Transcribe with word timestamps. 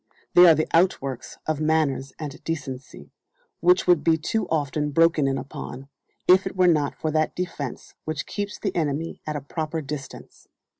They 0.33 0.47
are 0.47 0.55
the 0.55 0.67
outworks 0.73 1.37
of 1.45 1.61
manners 1.61 2.11
and 2.17 2.43
decency, 2.43 3.11
which 3.59 3.85
would 3.85 4.03
be 4.03 4.17
too 4.17 4.47
often 4.49 4.89
broken 4.89 5.27
in 5.27 5.37
upon, 5.37 5.89
if 6.27 6.47
it 6.47 6.55
were 6.55 6.65
not 6.67 6.95
for 6.95 7.11
that 7.11 7.35
defence 7.35 7.93
which 8.03 8.25
keeps 8.25 8.57
the 8.57 8.75
enemy 8.75 9.21
at 9.27 9.35
a 9.35 9.41
proper 9.41 9.79
distance. 9.79 10.47